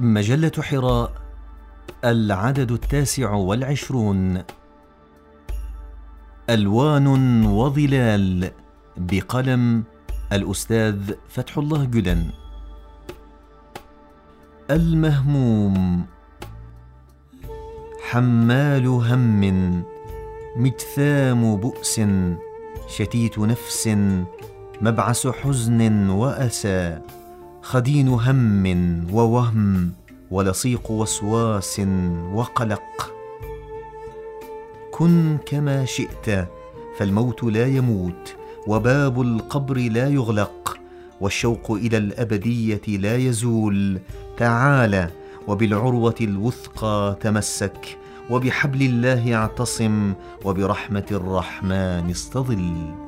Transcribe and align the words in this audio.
مجلة 0.00 0.52
حراء 0.60 1.12
العدد 2.04 2.72
التاسع 2.72 3.32
والعشرون. 3.32 4.42
ألوان 6.50 7.46
وظلال 7.46 8.50
بقلم 8.96 9.84
الأستاذ 10.32 11.12
فتح 11.28 11.58
الله 11.58 11.84
جدن. 11.84 12.30
المهموم 14.70 16.06
حمال 18.10 18.86
هم 18.86 19.84
مجثام 20.56 21.56
بؤس 21.56 22.00
شتيت 22.88 23.38
نفس 23.38 23.88
مبعث 24.80 25.26
حزن 25.26 26.08
وأسى. 26.08 27.00
خدين 27.68 28.08
هم 28.08 28.66
ووهم 29.12 29.92
ولصيق 30.30 30.90
وسواس 30.90 31.80
وقلق. 32.34 33.12
كن 34.92 35.38
كما 35.46 35.84
شئت 35.84 36.48
فالموت 36.98 37.44
لا 37.44 37.66
يموت 37.66 38.36
وباب 38.66 39.20
القبر 39.20 39.76
لا 39.76 40.08
يغلق 40.08 40.78
والشوق 41.20 41.70
إلى 41.70 41.96
الأبدية 41.96 42.98
لا 42.98 43.16
يزول. 43.16 44.00
تعال 44.36 45.10
وبالعروة 45.46 46.14
الوثقى 46.20 47.16
تمسك 47.20 47.98
وبحبل 48.30 48.82
الله 48.82 49.34
اعتصم 49.34 50.12
وبرحمة 50.44 51.06
الرحمن 51.10 52.10
استظل. 52.10 53.07